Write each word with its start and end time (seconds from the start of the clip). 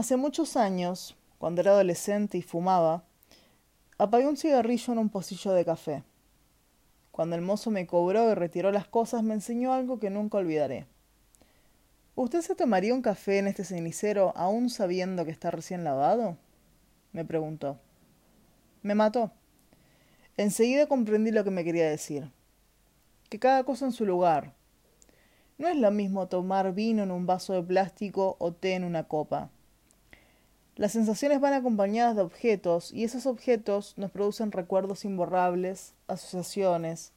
Hace 0.00 0.16
muchos 0.16 0.56
años, 0.56 1.14
cuando 1.36 1.60
era 1.60 1.72
adolescente 1.72 2.38
y 2.38 2.40
fumaba, 2.40 3.04
apagué 3.98 4.26
un 4.26 4.38
cigarrillo 4.38 4.94
en 4.94 4.98
un 4.98 5.10
pocillo 5.10 5.52
de 5.52 5.66
café. 5.66 6.04
Cuando 7.10 7.36
el 7.36 7.42
mozo 7.42 7.70
me 7.70 7.86
cobró 7.86 8.30
y 8.30 8.34
retiró 8.34 8.72
las 8.72 8.88
cosas, 8.88 9.22
me 9.22 9.34
enseñó 9.34 9.74
algo 9.74 10.00
que 10.00 10.08
nunca 10.08 10.38
olvidaré. 10.38 10.86
¿Usted 12.14 12.40
se 12.40 12.54
tomaría 12.54 12.94
un 12.94 13.02
café 13.02 13.40
en 13.40 13.48
este 13.48 13.62
cenicero 13.62 14.32
aún 14.36 14.70
sabiendo 14.70 15.26
que 15.26 15.32
está 15.32 15.50
recién 15.50 15.84
lavado? 15.84 16.38
me 17.12 17.26
preguntó. 17.26 17.78
Me 18.80 18.94
mató. 18.94 19.32
Enseguida 20.38 20.86
comprendí 20.86 21.30
lo 21.30 21.44
que 21.44 21.50
me 21.50 21.62
quería 21.62 21.90
decir. 21.90 22.32
Que 23.28 23.38
cada 23.38 23.64
cosa 23.64 23.84
en 23.84 23.92
su 23.92 24.06
lugar. 24.06 24.54
No 25.58 25.68
es 25.68 25.76
lo 25.76 25.90
mismo 25.90 26.26
tomar 26.28 26.72
vino 26.72 27.02
en 27.02 27.10
un 27.10 27.26
vaso 27.26 27.52
de 27.52 27.62
plástico 27.62 28.36
o 28.38 28.54
té 28.54 28.72
en 28.72 28.84
una 28.84 29.06
copa. 29.06 29.50
Las 30.80 30.92
sensaciones 30.92 31.42
van 31.42 31.52
acompañadas 31.52 32.16
de 32.16 32.22
objetos 32.22 32.90
y 32.90 33.04
esos 33.04 33.26
objetos 33.26 33.92
nos 33.98 34.10
producen 34.10 34.50
recuerdos 34.50 35.04
imborrables, 35.04 35.92
asociaciones. 36.08 37.12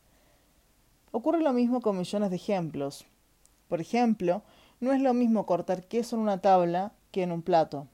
Ocurre 1.14 1.40
lo 1.40 1.54
mismo 1.54 1.80
con 1.80 1.98
millones 1.98 2.30
de 2.30 2.36
ejemplos. 2.36 3.06
Por 3.70 3.80
ejemplo, 3.80 4.42
no 4.82 4.92
es 4.92 5.00
lo 5.00 5.14
mismo 5.14 5.46
cortar 5.46 5.86
queso 5.86 6.18
en 6.18 6.24
una 6.24 6.42
tabla 6.42 6.92
que 7.12 7.24
en 7.24 7.32
un 7.32 7.42
plato. 7.42 7.88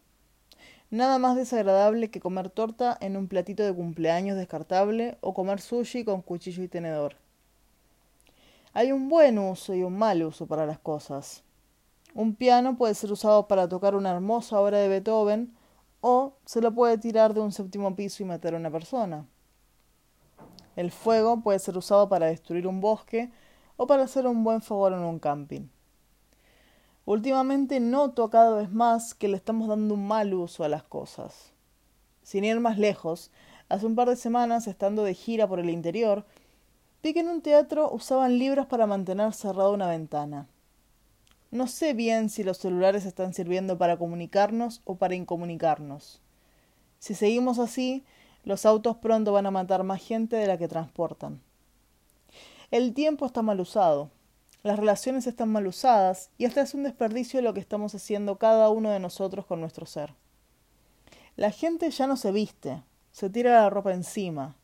Nada 0.89 1.19
más 1.19 1.35
desagradable 1.35 2.09
que 2.09 2.19
comer 2.19 2.49
torta 2.49 2.97
en 2.99 3.15
un 3.15 3.27
platito 3.27 3.61
de 3.61 3.75
cumpleaños 3.75 4.37
descartable 4.37 5.19
o 5.21 5.35
comer 5.35 5.61
sushi 5.61 6.03
con 6.03 6.23
cuchillo 6.23 6.63
y 6.63 6.67
tenedor. 6.67 7.15
Hay 8.73 8.91
un 8.91 9.07
buen 9.07 9.37
uso 9.37 9.75
y 9.75 9.83
un 9.83 9.95
mal 9.95 10.23
uso 10.23 10.47
para 10.47 10.65
las 10.65 10.79
cosas. 10.79 11.43
Un 12.15 12.33
piano 12.33 12.75
puede 12.75 12.95
ser 12.95 13.11
usado 13.11 13.47
para 13.47 13.69
tocar 13.69 13.93
una 13.93 14.09
hermosa 14.09 14.59
obra 14.59 14.79
de 14.79 14.87
Beethoven 14.87 15.58
o 16.01 16.33
se 16.45 16.61
lo 16.61 16.73
puede 16.73 16.97
tirar 16.97 17.33
de 17.33 17.41
un 17.41 17.51
séptimo 17.51 17.95
piso 17.95 18.23
y 18.23 18.25
matar 18.25 18.53
a 18.53 18.57
una 18.57 18.71
persona. 18.71 19.25
El 20.75 20.91
fuego 20.91 21.41
puede 21.41 21.59
ser 21.59 21.77
usado 21.77 22.07
para 22.07 22.27
destruir 22.27 22.67
un 22.67 22.79
bosque 22.79 23.31
o 23.75 23.87
para 23.87 24.03
hacer 24.03 24.27
un 24.27 24.43
buen 24.43 24.61
favor 24.61 24.93
en 24.93 24.99
un 24.99 25.19
camping. 25.19 25.67
Últimamente 27.05 27.79
noto 27.79 28.29
cada 28.29 28.55
vez 28.55 28.71
más 28.71 29.13
que 29.13 29.27
le 29.27 29.35
estamos 29.35 29.67
dando 29.67 29.95
un 29.95 30.07
mal 30.07 30.33
uso 30.33 30.63
a 30.63 30.69
las 30.69 30.83
cosas. 30.83 31.53
Sin 32.21 32.43
ir 32.43 32.59
más 32.59 32.77
lejos, 32.77 33.31
hace 33.67 33.85
un 33.85 33.95
par 33.95 34.09
de 34.09 34.15
semanas, 34.15 34.67
estando 34.67 35.03
de 35.03 35.15
gira 35.15 35.47
por 35.47 35.59
el 35.59 35.69
interior, 35.69 36.25
vi 37.01 37.13
que 37.13 37.21
en 37.21 37.29
un 37.29 37.41
teatro 37.41 37.89
usaban 37.91 38.37
libros 38.37 38.67
para 38.67 38.85
mantener 38.85 39.33
cerrada 39.33 39.71
una 39.71 39.87
ventana. 39.87 40.47
No 41.51 41.67
sé 41.67 41.93
bien 41.93 42.29
si 42.29 42.43
los 42.43 42.59
celulares 42.59 43.05
están 43.05 43.33
sirviendo 43.33 43.77
para 43.77 43.97
comunicarnos 43.97 44.81
o 44.85 44.95
para 44.95 45.15
incomunicarnos. 45.15 46.21
Si 46.99 47.15
seguimos 47.15 47.57
así, 47.57 48.03
los 48.43 48.65
autos 48.65 48.97
pronto 48.97 49.33
van 49.33 49.47
a 49.47 49.51
matar 49.51 49.83
más 49.83 50.01
gente 50.01 50.35
de 50.35 50.45
la 50.45 50.57
que 50.57 50.67
transportan. 50.67 51.41
El 52.69 52.93
tiempo 52.93 53.25
está 53.25 53.41
mal 53.41 53.59
usado, 53.59 54.11
las 54.61 54.77
relaciones 54.77 55.25
están 55.25 55.49
mal 55.49 55.65
usadas 55.65 56.29
y 56.37 56.45
hasta 56.45 56.61
es 56.61 56.73
un 56.73 56.83
desperdicio 56.83 57.41
lo 57.41 57.53
que 57.53 57.61
estamos 57.61 57.95
haciendo 57.95 58.37
cada 58.37 58.69
uno 58.69 58.91
de 58.91 58.99
nosotros 58.99 59.45
con 59.45 59.61
nuestro 59.61 59.85
ser. 59.85 60.13
La 61.35 61.49
gente 61.49 61.89
ya 61.89 62.05
no 62.05 62.17
se 62.17 62.31
viste, 62.31 62.83
se 63.11 63.29
tira 63.29 63.61
la 63.61 63.69
ropa 63.69 63.93
encima, 63.93 64.55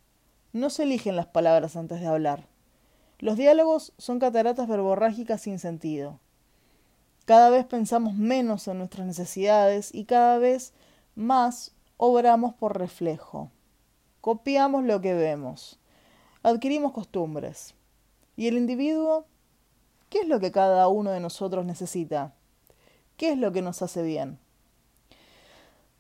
no 0.54 0.70
se 0.70 0.84
eligen 0.84 1.16
las 1.16 1.28
palabras 1.28 1.78
antes 1.78 2.00
de 2.00 2.08
hablar. 2.08 2.46
Los 3.20 3.38
diálogos 3.38 3.94
son 3.98 4.20
cataratas 4.20 4.68
verborrágicas 4.68 5.42
sin 5.42 5.58
sentido. 5.58 6.20
Cada 7.26 7.50
vez 7.50 7.66
pensamos 7.66 8.14
menos 8.14 8.68
en 8.68 8.78
nuestras 8.78 9.08
necesidades 9.08 9.94
y 9.94 10.06
cada 10.06 10.38
vez 10.38 10.74
más 11.16 11.74
obramos 11.98 12.54
por 12.54 12.78
reflejo. 12.78 13.50
Copiamos 14.22 14.84
lo 14.84 15.02
que 15.02 15.16
vemos. 15.16 15.80
Adquirimos 16.44 16.92
costumbres. 16.92 17.74
Y 18.36 18.48
el 18.48 18.58
individuo, 18.58 19.26
¿qué 20.10 20.20
es 20.20 20.28
lo 20.28 20.40
que 20.40 20.52
cada 20.52 20.88
uno 20.88 21.10
de 21.10 21.20
nosotros 21.20 21.66
necesita? 21.66 22.34
¿Qué 23.18 23.32
es 23.32 23.38
lo 23.40 23.52
que 23.52 23.64
nos 23.64 23.82
hace 23.82 24.04
bien? 24.04 24.38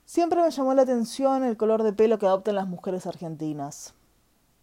Siempre 0.05 0.41
me 0.43 0.51
llamó 0.51 0.75
la 0.75 0.83
atención 0.83 1.43
el 1.43 1.57
color 1.57 1.81
de 1.81 1.93
pelo 1.93 2.19
que 2.19 2.27
adoptan 2.27 2.55
las 2.55 2.67
mujeres 2.67 3.07
argentinas. 3.07 3.95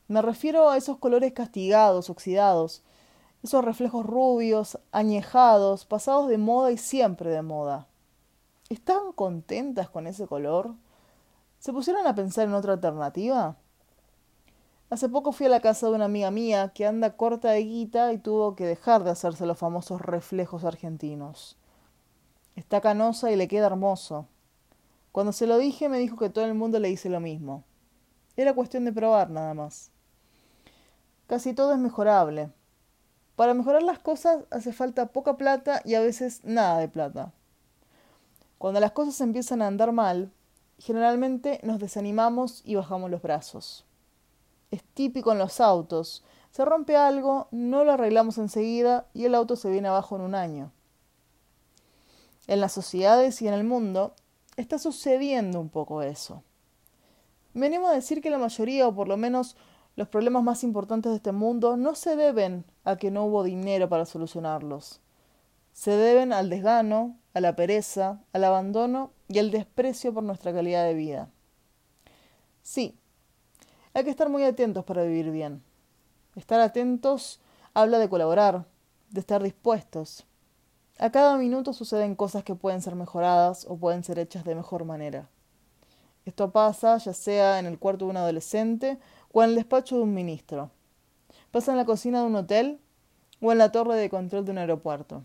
Me 0.07 0.23
refiero 0.23 0.71
a 0.71 0.77
esos 0.77 0.99
colores 0.99 1.33
castigados, 1.33 2.11
oxidados, 2.11 2.83
esos 3.43 3.65
reflejos 3.65 4.07
rubios, 4.07 4.79
añejados, 4.93 5.85
pasados 5.85 6.29
de 6.29 6.39
moda 6.39 6.71
y 6.71 6.79
siempre 6.79 7.31
de 7.31 7.43
moda. 7.43 7.89
¿Están 8.69 9.13
contentas 9.13 9.91
con 9.91 10.07
ese 10.07 10.27
color? 10.27 10.75
¿Se 11.59 11.73
pusieron 11.73 12.07
a 12.07 12.15
pensar 12.15 12.47
en 12.49 12.55
otra 12.55 12.75
alternativa? 12.75 13.57
Hace 14.91 15.09
poco 15.09 15.33
fui 15.33 15.47
a 15.47 15.49
la 15.49 15.61
casa 15.61 15.89
de 15.89 15.95
una 15.95 16.05
amiga 16.05 16.31
mía 16.31 16.73
que 16.75 16.87
anda 16.87 17.17
corta 17.17 17.51
de 17.51 17.65
guita 17.65 18.13
y 18.13 18.19
tuvo 18.19 18.55
que 18.55 18.67
dejar 18.67 19.05
de 19.05 19.11
hacerse 19.11 19.47
los 19.47 19.59
famosos 19.59 20.01
reflejos 20.01 20.65
argentinos. 20.65 21.57
Está 22.57 22.81
canosa 22.81 23.33
y 23.33 23.37
le 23.37 23.49
queda 23.49 23.67
hermoso. 23.67 24.27
Cuando 25.11 25.33
se 25.33 25.47
lo 25.47 25.59
dije 25.59 25.89
me 25.89 25.99
dijo 25.99 26.17
que 26.17 26.31
todo 26.31 26.45
el 26.45 26.55
mundo 26.55 26.79
le 26.79 26.89
dice 26.89 27.09
lo 27.09 27.21
mismo. 27.21 27.65
Era 28.37 28.55
cuestión 28.55 28.85
de 28.85 28.93
probar 28.93 29.31
nada 29.31 29.55
más. 29.55 29.91
Casi 31.27 31.55
todo 31.55 31.73
es 31.73 31.79
mejorable, 31.79 32.51
para 33.37 33.55
mejorar 33.55 33.83
las 33.83 33.99
cosas 33.99 34.45
hace 34.51 34.73
falta 34.73 35.07
poca 35.07 35.37
plata 35.37 35.83
y 35.85 35.95
a 35.95 36.01
veces 36.01 36.41
nada 36.45 36.79
de 36.79 36.89
plata. 36.89 37.33
Cuando 38.59 38.81
las 38.81 38.93
cosas 38.93 39.21
empiezan 39.21 39.63
a 39.63 39.67
andar 39.67 39.93
mal, 39.93 40.31
generalmente 40.79 41.61
nos 41.63 41.79
desanimamos 41.79 42.63
y 42.65 42.75
bajamos 42.75 43.11
los 43.11 43.23
brazos. 43.23 43.85
Es 44.71 44.83
típico 44.83 45.33
en 45.33 45.39
los 45.39 45.61
autos. 45.61 46.25
Se 46.51 46.65
rompe 46.65 46.97
algo, 46.97 47.49
no 47.51 47.85
lo 47.85 47.93
arreglamos 47.93 48.39
enseguida 48.39 49.07
y 49.15 49.25
el 49.25 49.35
auto 49.35 49.57
se 49.57 49.71
viene 49.71 49.89
abajo 49.89 50.17
en 50.17 50.23
un 50.23 50.35
año. 50.35 50.73
En 52.47 52.61
las 52.61 52.73
sociedades 52.73 53.41
y 53.43 53.49
en 53.49 53.55
el 53.55 53.65
mundo 53.65 54.15
está 54.57 54.79
sucediendo 54.79 55.61
un 55.61 55.69
poco 55.69 56.03
eso. 56.03 56.43
Venimos 57.55 57.91
a 57.91 57.95
decir 57.95 58.23
que 58.23 58.31
la 58.31 58.39
mayoría, 58.39 58.89
o 58.89 58.95
por 58.95 59.09
lo 59.09 59.17
menos 59.17 59.57
los 59.95 60.09
problemas 60.09 60.43
más 60.43 60.65
importantes 60.65 61.11
de 61.11 61.17
este 61.17 61.33
mundo 61.33 61.77
no 61.77 61.95
se 61.95 62.17
deben 62.17 62.65
a 62.85 62.97
que 62.97 63.11
no 63.11 63.25
hubo 63.25 63.43
dinero 63.43 63.89
para 63.89 64.07
solucionarlos. 64.07 65.01
Se 65.73 65.91
deben 65.91 66.33
al 66.33 66.51
desgano, 66.51 67.19
a 67.35 67.41
la 67.41 67.57
pereza, 67.57 68.21
al 68.33 68.45
abandono 68.45 69.13
y 69.29 69.39
al 69.39 69.51
desprecio 69.51 70.13
por 70.13 70.23
nuestra 70.23 70.53
calidad 70.53 70.85
de 70.85 70.95
vida. 70.95 71.31
Sí, 72.63 72.99
hay 73.95 74.05
que 74.05 74.11
estar 74.11 74.29
muy 74.29 74.45
atentos 74.45 74.85
para 74.85 75.03
vivir 75.03 75.31
bien. 75.31 75.63
Estar 76.37 76.61
atentos 76.61 77.41
habla 77.75 77.99
de 77.99 78.09
colaborar, 78.09 78.65
de 79.11 79.21
estar 79.21 79.43
dispuestos. 79.43 80.25
A 80.99 81.11
cada 81.11 81.37
minuto 81.37 81.73
suceden 81.73 82.15
cosas 82.15 82.45
que 82.45 82.55
pueden 82.55 82.81
ser 82.81 82.95
mejoradas 82.95 83.67
o 83.69 83.77
pueden 83.77 84.05
ser 84.05 84.19
hechas 84.19 84.45
de 84.45 84.55
mejor 84.55 84.85
manera. 84.85 85.29
Esto 86.25 86.53
pasa 86.53 86.99
ya 86.99 87.13
sea 87.13 87.59
en 87.59 87.67
el 87.67 87.79
cuarto 87.79 88.05
de 88.05 88.13
un 88.13 88.17
adolescente 88.17 88.99
o 89.33 89.43
en 89.43 89.51
el 89.51 89.57
despacho 89.57 89.97
de 89.97 90.03
un 90.03 90.15
ministro. 90.15 90.71
Pasa 91.51 91.73
en 91.73 91.79
la 91.79 91.85
cocina 91.85 92.21
de 92.21 92.27
un 92.27 92.37
hotel 92.37 92.81
o 93.41 93.51
en 93.51 93.59
la 93.59 93.73
torre 93.73 93.97
de 93.97 94.09
control 94.09 94.45
de 94.45 94.53
un 94.53 94.59
aeropuerto. 94.59 95.25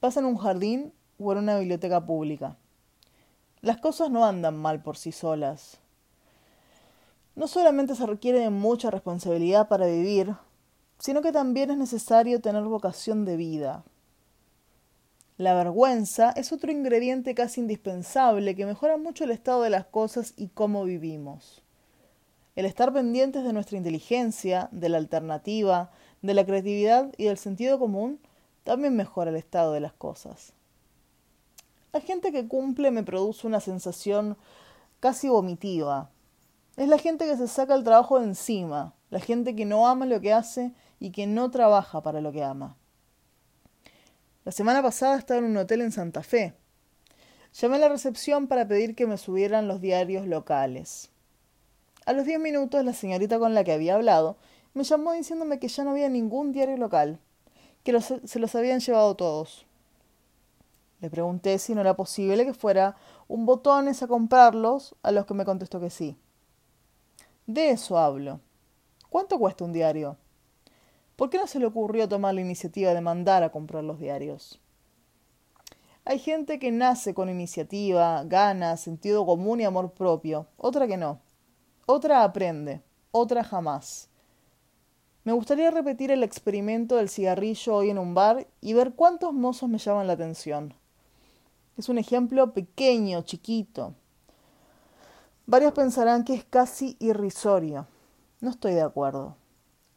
Pasa 0.00 0.20
en 0.20 0.26
un 0.26 0.36
jardín 0.36 0.92
o 1.18 1.32
en 1.32 1.38
una 1.38 1.58
biblioteca 1.58 2.04
pública. 2.04 2.56
Las 3.60 3.78
cosas 3.78 4.10
no 4.10 4.24
andan 4.24 4.56
mal 4.56 4.82
por 4.82 4.96
sí 4.96 5.12
solas. 5.12 5.78
No 7.34 7.48
solamente 7.48 7.94
se 7.94 8.06
requiere 8.06 8.40
de 8.40 8.50
mucha 8.50 8.90
responsabilidad 8.90 9.68
para 9.68 9.86
vivir, 9.86 10.34
sino 10.98 11.22
que 11.22 11.32
también 11.32 11.70
es 11.70 11.78
necesario 11.78 12.40
tener 12.40 12.62
vocación 12.64 13.24
de 13.24 13.36
vida. 13.36 13.84
La 15.38 15.54
vergüenza 15.54 16.30
es 16.36 16.52
otro 16.52 16.70
ingrediente 16.70 17.34
casi 17.34 17.60
indispensable 17.60 18.54
que 18.54 18.66
mejora 18.66 18.98
mucho 18.98 19.24
el 19.24 19.30
estado 19.30 19.62
de 19.62 19.70
las 19.70 19.86
cosas 19.86 20.34
y 20.36 20.48
cómo 20.48 20.84
vivimos. 20.84 21.62
El 22.54 22.66
estar 22.66 22.92
pendientes 22.92 23.42
de 23.42 23.54
nuestra 23.54 23.78
inteligencia, 23.78 24.68
de 24.72 24.90
la 24.90 24.98
alternativa, 24.98 25.90
de 26.20 26.34
la 26.34 26.44
creatividad 26.44 27.12
y 27.16 27.24
del 27.24 27.38
sentido 27.38 27.78
común 27.78 28.20
también 28.62 28.94
mejora 28.94 29.30
el 29.30 29.36
estado 29.36 29.72
de 29.72 29.80
las 29.80 29.94
cosas. 29.94 30.52
La 31.92 32.00
gente 32.00 32.30
que 32.30 32.46
cumple 32.46 32.90
me 32.90 33.02
produce 33.02 33.46
una 33.46 33.60
sensación 33.60 34.36
casi 35.00 35.28
vomitiva. 35.28 36.10
Es 36.76 36.88
la 36.88 36.98
gente 36.98 37.26
que 37.26 37.36
se 37.36 37.48
saca 37.48 37.74
el 37.74 37.84
trabajo 37.84 38.18
de 38.18 38.26
encima, 38.26 38.94
la 39.10 39.20
gente 39.20 39.56
que 39.56 39.64
no 39.64 39.88
ama 39.88 40.06
lo 40.06 40.20
que 40.20 40.32
hace 40.32 40.72
y 41.00 41.10
que 41.10 41.26
no 41.26 41.50
trabaja 41.50 42.02
para 42.02 42.20
lo 42.20 42.32
que 42.32 42.44
ama. 42.44 42.76
La 44.44 44.50
semana 44.50 44.82
pasada 44.82 45.18
estaba 45.18 45.38
en 45.38 45.44
un 45.44 45.56
hotel 45.56 45.82
en 45.82 45.92
Santa 45.92 46.24
Fe. 46.24 46.52
Llamé 47.54 47.76
a 47.76 47.78
la 47.78 47.88
recepción 47.88 48.48
para 48.48 48.66
pedir 48.66 48.96
que 48.96 49.06
me 49.06 49.16
subieran 49.16 49.68
los 49.68 49.80
diarios 49.80 50.26
locales. 50.26 51.10
A 52.06 52.12
los 52.12 52.26
diez 52.26 52.40
minutos 52.40 52.84
la 52.84 52.92
señorita 52.92 53.38
con 53.38 53.54
la 53.54 53.62
que 53.62 53.72
había 53.72 53.94
hablado 53.94 54.36
me 54.74 54.82
llamó 54.82 55.12
diciéndome 55.12 55.60
que 55.60 55.68
ya 55.68 55.84
no 55.84 55.90
había 55.90 56.08
ningún 56.08 56.50
diario 56.50 56.76
local, 56.76 57.20
que 57.84 58.00
se 58.00 58.38
los 58.40 58.54
habían 58.56 58.80
llevado 58.80 59.14
todos. 59.14 59.64
Le 61.00 61.08
pregunté 61.08 61.60
si 61.60 61.72
no 61.76 61.80
era 61.80 61.94
posible 61.94 62.44
que 62.44 62.54
fuera 62.54 62.96
un 63.28 63.46
botones 63.46 64.02
a 64.02 64.08
comprarlos, 64.08 64.96
a 65.04 65.12
los 65.12 65.24
que 65.24 65.34
me 65.34 65.44
contestó 65.44 65.78
que 65.78 65.90
sí. 65.90 66.16
De 67.46 67.70
eso 67.70 67.96
hablo. 67.96 68.40
¿Cuánto 69.08 69.38
cuesta 69.38 69.64
un 69.64 69.72
diario? 69.72 70.16
¿Por 71.22 71.30
qué 71.30 71.38
no 71.38 71.46
se 71.46 71.60
le 71.60 71.66
ocurrió 71.66 72.08
tomar 72.08 72.34
la 72.34 72.40
iniciativa 72.40 72.92
de 72.92 73.00
mandar 73.00 73.44
a 73.44 73.52
comprar 73.52 73.84
los 73.84 74.00
diarios? 74.00 74.60
Hay 76.04 76.18
gente 76.18 76.58
que 76.58 76.72
nace 76.72 77.14
con 77.14 77.28
iniciativa, 77.28 78.24
ganas, 78.24 78.80
sentido 78.80 79.24
común 79.24 79.60
y 79.60 79.64
amor 79.64 79.92
propio, 79.92 80.48
otra 80.56 80.88
que 80.88 80.96
no. 80.96 81.20
Otra 81.86 82.24
aprende, 82.24 82.82
otra 83.12 83.44
jamás. 83.44 84.08
Me 85.22 85.32
gustaría 85.32 85.70
repetir 85.70 86.10
el 86.10 86.24
experimento 86.24 86.96
del 86.96 87.08
cigarrillo 87.08 87.76
hoy 87.76 87.90
en 87.90 88.00
un 88.00 88.14
bar 88.14 88.48
y 88.60 88.72
ver 88.72 88.94
cuántos 88.94 89.32
mozos 89.32 89.68
me 89.68 89.78
llaman 89.78 90.08
la 90.08 90.14
atención. 90.14 90.74
Es 91.76 91.88
un 91.88 91.98
ejemplo 91.98 92.52
pequeño, 92.52 93.22
chiquito. 93.22 93.94
Varios 95.46 95.72
pensarán 95.72 96.24
que 96.24 96.34
es 96.34 96.42
casi 96.42 96.96
irrisorio. 96.98 97.86
No 98.40 98.50
estoy 98.50 98.74
de 98.74 98.82
acuerdo. 98.82 99.36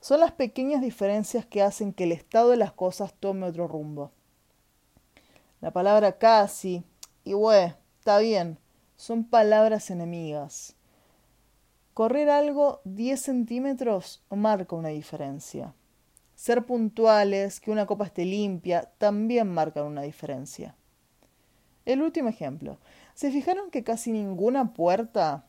Son 0.05 0.19
las 0.19 0.33
pequeñas 0.33 0.83
diferencias 0.83 1.47
que 1.47 1.63
hacen 1.63 1.91
que 1.91 2.03
el 2.03 2.11
estado 2.11 2.51
de 2.51 2.57
las 2.57 2.71
cosas 2.71 3.15
tome 3.19 3.47
otro 3.47 3.67
rumbo. 3.67 4.11
La 5.61 5.71
palabra 5.71 6.19
casi 6.19 6.83
y 7.23 7.33
güey, 7.33 7.73
está 7.97 8.19
bien, 8.19 8.59
son 8.97 9.23
palabras 9.23 9.89
enemigas. 9.89 10.75
Correr 11.95 12.29
algo 12.29 12.81
10 12.83 13.19
centímetros 13.19 14.21
marca 14.29 14.75
una 14.75 14.89
diferencia. 14.89 15.73
Ser 16.35 16.67
puntuales, 16.67 17.59
que 17.59 17.71
una 17.71 17.87
copa 17.87 18.05
esté 18.05 18.25
limpia, 18.25 18.91
también 18.99 19.51
marcan 19.51 19.85
una 19.85 20.03
diferencia. 20.03 20.75
El 21.83 22.03
último 22.03 22.29
ejemplo. 22.29 22.77
¿Se 23.15 23.31
fijaron 23.31 23.71
que 23.71 23.83
casi 23.83 24.11
ninguna 24.11 24.71
puerta, 24.71 25.47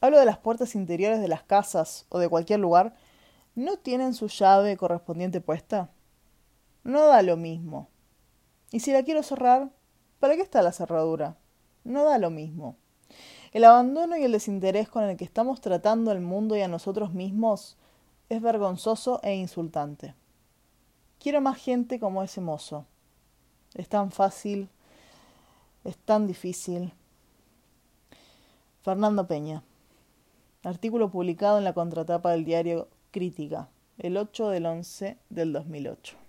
hablo 0.00 0.18
de 0.18 0.24
las 0.24 0.38
puertas 0.38 0.74
interiores 0.74 1.20
de 1.20 1.28
las 1.28 1.42
casas 1.42 2.06
o 2.08 2.18
de 2.18 2.30
cualquier 2.30 2.60
lugar, 2.60 2.94
no 3.56 3.78
tienen 3.78 4.14
su 4.14 4.28
llave 4.28 4.76
correspondiente 4.76 5.40
puesta? 5.40 5.90
No 6.84 7.06
da 7.06 7.22
lo 7.22 7.36
mismo. 7.36 7.88
Y 8.70 8.80
si 8.80 8.92
la 8.92 9.02
quiero 9.02 9.22
cerrar, 9.22 9.70
¿para 10.20 10.36
qué 10.36 10.42
está 10.42 10.62
la 10.62 10.72
cerradura? 10.72 11.36
No 11.82 12.04
da 12.04 12.18
lo 12.18 12.30
mismo. 12.30 12.76
El 13.52 13.64
abandono 13.64 14.16
y 14.16 14.24
el 14.24 14.32
desinterés 14.32 14.88
con 14.88 15.04
el 15.04 15.16
que 15.16 15.24
estamos 15.24 15.62
tratando 15.62 16.10
al 16.10 16.20
mundo 16.20 16.54
y 16.56 16.60
a 16.60 16.68
nosotros 16.68 17.14
mismos 17.14 17.78
es 18.28 18.42
vergonzoso 18.42 19.20
e 19.22 19.34
insultante. 19.34 20.14
Quiero 21.18 21.40
más 21.40 21.56
gente 21.56 21.98
como 21.98 22.22
ese 22.22 22.42
mozo. 22.42 22.84
Es 23.74 23.88
tan 23.88 24.10
fácil, 24.10 24.68
es 25.84 25.96
tan 25.96 26.26
difícil. 26.26 26.92
Fernando 28.82 29.26
Peña. 29.26 29.62
Artículo 30.62 31.10
publicado 31.10 31.58
en 31.58 31.64
la 31.64 31.72
contratapa 31.72 32.32
del 32.32 32.44
diario 32.44 32.88
Crítica, 33.10 33.68
el 33.98 34.16
8 34.16 34.50
del 34.50 34.66
11 34.66 35.18
del 35.30 35.52
2008. 35.52 36.25